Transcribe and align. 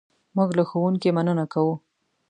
موږ 0.35 0.49
له 0.57 0.63
ښوونکي 0.69 1.09
مننه 1.17 1.45
کوو. 1.53 1.73